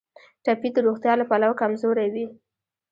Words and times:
ټپي 0.43 0.69
د 0.73 0.77
روغتیا 0.87 1.13
له 1.19 1.25
پلوه 1.29 1.59
کمزوری 1.61 2.07
وي. 2.13 2.25